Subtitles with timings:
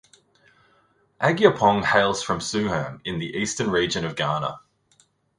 [1.21, 4.59] Agyapong hails from suhum in the eastern region of Ghana.